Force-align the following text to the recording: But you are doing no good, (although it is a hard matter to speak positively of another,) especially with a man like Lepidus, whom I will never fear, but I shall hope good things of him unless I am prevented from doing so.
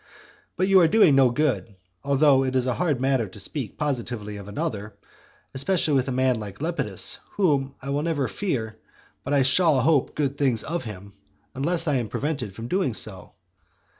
But 0.57 0.67
you 0.67 0.79
are 0.79 0.87
doing 0.87 1.13
no 1.13 1.29
good, 1.29 1.75
(although 2.03 2.43
it 2.43 2.55
is 2.55 2.65
a 2.65 2.73
hard 2.73 2.99
matter 2.99 3.27
to 3.27 3.39
speak 3.39 3.77
positively 3.77 4.37
of 4.37 4.47
another,) 4.47 4.95
especially 5.53 5.93
with 5.93 6.07
a 6.07 6.11
man 6.11 6.39
like 6.39 6.59
Lepidus, 6.59 7.19
whom 7.33 7.75
I 7.83 7.91
will 7.91 8.01
never 8.01 8.27
fear, 8.27 8.79
but 9.23 9.31
I 9.31 9.43
shall 9.43 9.79
hope 9.81 10.15
good 10.15 10.39
things 10.39 10.63
of 10.63 10.85
him 10.85 11.13
unless 11.53 11.87
I 11.87 11.97
am 11.97 12.09
prevented 12.09 12.55
from 12.55 12.67
doing 12.67 12.95
so. 12.95 13.33